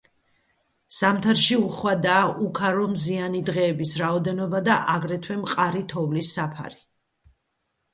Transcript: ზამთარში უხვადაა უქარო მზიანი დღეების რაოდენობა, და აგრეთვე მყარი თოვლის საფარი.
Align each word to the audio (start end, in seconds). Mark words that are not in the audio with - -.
ზამთარში 0.99 1.57
უხვადაა 1.65 2.23
უქარო 2.47 2.87
მზიანი 2.95 3.45
დღეების 3.53 3.95
რაოდენობა, 4.03 4.67
და 4.73 4.83
აგრეთვე 4.99 5.41
მყარი 5.47 5.89
თოვლის 5.97 6.37
საფარი. 6.39 6.87